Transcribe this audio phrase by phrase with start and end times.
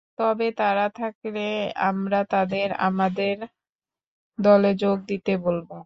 [0.17, 1.45] তবে তারা থাকলে
[1.83, 3.35] আমরা তাদের আমাদের
[4.39, 5.71] দলে যোগ দিতে বলব।